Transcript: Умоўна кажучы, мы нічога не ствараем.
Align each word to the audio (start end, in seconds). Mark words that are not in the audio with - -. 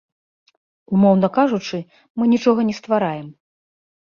Умоўна 0.95 1.29
кажучы, 1.37 1.77
мы 2.17 2.23
нічога 2.33 2.59
не 2.71 2.75
ствараем. 2.79 3.27